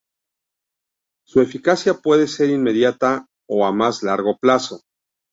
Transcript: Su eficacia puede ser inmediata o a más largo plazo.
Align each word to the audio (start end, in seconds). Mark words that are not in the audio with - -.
Su 1.27 1.41
eficacia 1.41 1.93
puede 1.93 2.25
ser 2.27 2.49
inmediata 2.49 3.27
o 3.47 3.67
a 3.67 3.71
más 3.71 4.01
largo 4.01 4.35
plazo. 4.39 4.81